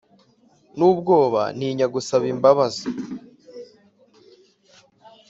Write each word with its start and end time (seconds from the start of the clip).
nubwoba 0.77 1.41
ntinya 1.57 1.87
gusaba 1.95 2.25
imbabazi" 2.33 2.85